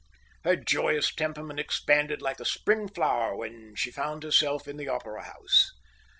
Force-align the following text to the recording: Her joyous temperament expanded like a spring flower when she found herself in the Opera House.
Her 0.43 0.55
joyous 0.55 1.13
temperament 1.13 1.59
expanded 1.59 2.23
like 2.23 2.39
a 2.39 2.43
spring 2.45 2.87
flower 2.89 3.35
when 3.35 3.75
she 3.75 3.91
found 3.91 4.23
herself 4.23 4.67
in 4.67 4.77
the 4.77 4.87
Opera 4.87 5.25
House. 5.25 5.69